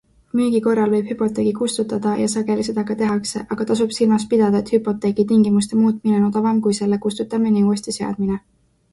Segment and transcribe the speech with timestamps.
[0.37, 4.71] Müügi korral võib hüpoteegi kustutada ja sageli seda ka tehakse, aga tasub silmas pidada, et
[4.77, 8.39] hüpoteegi tingimuste muutmine on odavam, kui selle kustutamine ja uuesti seadmine.